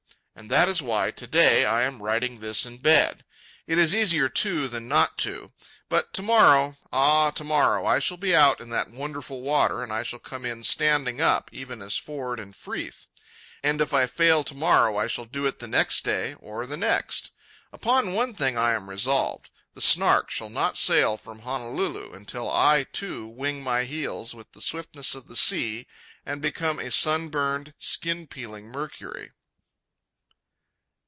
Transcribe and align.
And 0.33 0.49
that 0.49 0.69
is 0.69 0.81
why, 0.81 1.11
to 1.11 1.27
day, 1.27 1.65
I 1.65 1.83
am 1.83 2.01
writing 2.01 2.39
this 2.39 2.65
in 2.65 2.79
bed. 2.79 3.23
It 3.67 3.77
is 3.77 3.93
easier 3.93 4.27
to 4.27 4.67
than 4.67 4.87
not 4.87 5.19
to. 5.19 5.51
But 5.87 6.13
to 6.13 6.23
morrow, 6.23 6.77
ah, 6.91 7.29
to 7.31 7.43
morrow, 7.43 7.85
I 7.85 7.99
shall 7.99 8.17
be 8.17 8.35
out 8.35 8.59
in 8.59 8.69
that 8.69 8.89
wonderful 8.89 9.41
water, 9.41 9.83
and 9.83 9.93
I 9.93 10.01
shall 10.01 10.17
come 10.17 10.43
in 10.45 10.63
standing 10.63 11.21
up, 11.21 11.49
even 11.53 11.79
as 11.83 11.97
Ford 11.97 12.39
and 12.39 12.55
Freeth. 12.55 13.05
And 13.61 13.81
if 13.81 13.93
I 13.93 14.07
fail 14.07 14.43
to 14.45 14.55
morrow, 14.55 14.97
I 14.97 15.05
shall 15.05 15.25
do 15.25 15.45
it 15.45 15.59
the 15.59 15.67
next 15.67 16.03
day, 16.05 16.33
or 16.39 16.65
the 16.65 16.77
next. 16.77 17.33
Upon 17.71 18.13
one 18.13 18.33
thing 18.33 18.57
I 18.57 18.73
am 18.73 18.89
resolved: 18.89 19.51
the 19.75 19.81
Snark 19.81 20.31
shall 20.31 20.49
not 20.49 20.75
sail 20.77 21.17
from 21.17 21.39
Honolulu 21.41 22.13
until 22.13 22.49
I, 22.49 22.83
too, 22.85 23.27
wing 23.27 23.61
my 23.61 23.83
heels 23.83 24.33
with 24.33 24.53
the 24.53 24.61
swiftness 24.61 25.13
of 25.13 25.27
the 25.27 25.35
sea, 25.35 25.85
and 26.25 26.41
become 26.41 26.79
a 26.79 26.89
sun 26.89 27.29
burned, 27.29 27.75
skin 27.77 28.25
peeling 28.25 28.65
Mercury. 28.71 29.31